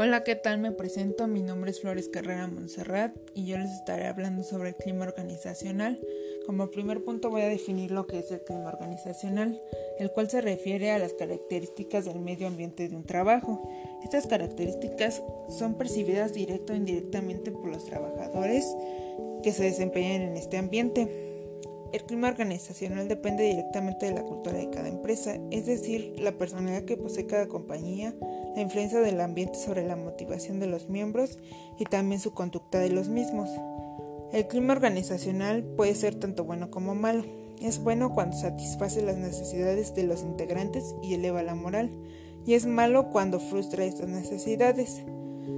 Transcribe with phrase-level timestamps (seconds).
[0.00, 0.58] Hola, ¿qué tal?
[0.58, 1.26] Me presento.
[1.26, 5.98] Mi nombre es Flores Carrera Montserrat y yo les estaré hablando sobre el clima organizacional.
[6.46, 9.60] Como primer punto voy a definir lo que es el clima organizacional,
[9.98, 13.68] el cual se refiere a las características del medio ambiente de un trabajo.
[14.04, 18.72] Estas características son percibidas directa o indirectamente por los trabajadores
[19.42, 21.08] que se desempeñan en este ambiente.
[21.92, 26.84] El clima organizacional depende directamente de la cultura de cada empresa, es decir, la personalidad
[26.84, 28.14] que posee cada compañía,
[28.58, 31.38] la influencia del ambiente sobre la motivación de los miembros
[31.78, 33.48] y también su conducta de los mismos.
[34.32, 37.22] El clima organizacional puede ser tanto bueno como malo.
[37.62, 41.92] Es bueno cuando satisface las necesidades de los integrantes y eleva la moral,
[42.46, 45.02] y es malo cuando frustra estas necesidades.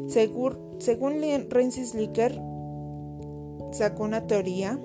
[0.09, 2.39] Según, Rensis Licker,
[3.73, 4.79] sacó una teoría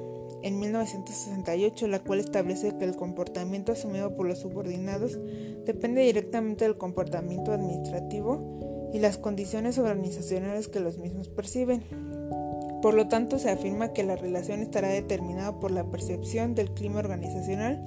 [0.45, 5.17] en 1968, la cual establece que el comportamiento asumido por los subordinados
[5.65, 11.83] depende directamente del comportamiento administrativo y las condiciones organizacionales que los mismos perciben.
[12.83, 16.99] Por lo tanto, se afirma que la relación estará determinada por la percepción del clima
[16.99, 17.81] organizacional,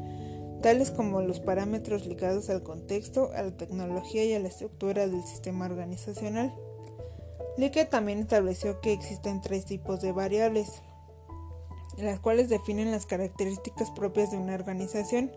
[0.60, 5.22] tales como los parámetros ligados al contexto, a la tecnología y a la estructura del
[5.22, 6.52] sistema organizacional.
[7.56, 10.82] Lique también estableció que existen tres tipos de variables,
[11.98, 15.32] las cuales definen las características propias de una organización.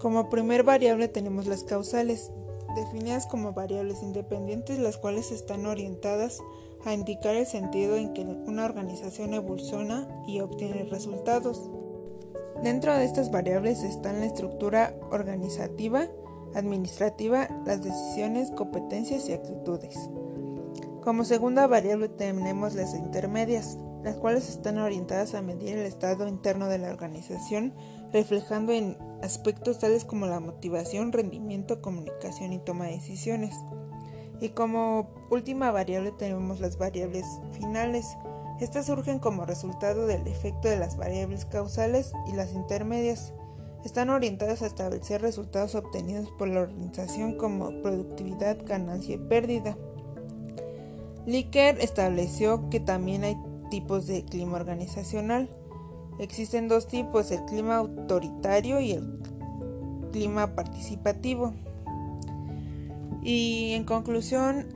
[0.00, 2.30] Como primer variable tenemos las causales,
[2.76, 6.40] definidas como variables independientes, las cuales están orientadas
[6.84, 11.68] a indicar el sentido en que una organización evoluciona y obtiene resultados.
[12.62, 16.06] Dentro de estas variables están la estructura organizativa,
[16.54, 19.96] administrativa, las decisiones, competencias y actitudes.
[21.02, 26.68] Como segunda variable tenemos las intermedias, las cuales están orientadas a medir el estado interno
[26.68, 27.74] de la organización,
[28.12, 33.54] reflejando en aspectos tales como la motivación, rendimiento, comunicación y toma de decisiones.
[34.40, 38.06] Y como última variable tenemos las variables finales.
[38.60, 43.32] Estas surgen como resultado del efecto de las variables causales y las intermedias.
[43.84, 49.76] Están orientadas a establecer resultados obtenidos por la organización como productividad, ganancia y pérdida.
[51.26, 53.36] Licker estableció que también hay
[53.68, 55.48] tipos de clima organizacional.
[56.18, 59.20] Existen dos tipos, el clima autoritario y el
[60.12, 61.54] clima participativo.
[63.22, 64.66] Y en conclusión,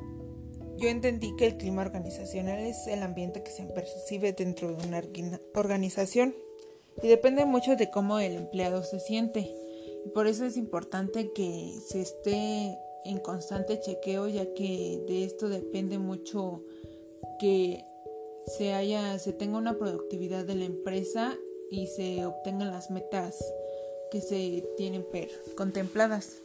[0.79, 5.03] yo entendí que el clima organizacional es el ambiente que se percibe dentro de una
[5.55, 6.35] organización
[7.03, 9.51] y depende mucho de cómo el empleado se siente.
[10.05, 15.49] Y por eso es importante que se esté en constante chequeo, ya que de esto
[15.49, 16.63] depende mucho
[17.39, 17.85] que
[18.47, 21.37] se haya, se tenga una productividad de la empresa
[21.71, 23.43] y se obtengan las metas
[24.11, 25.07] que se tienen
[25.57, 26.43] contempladas.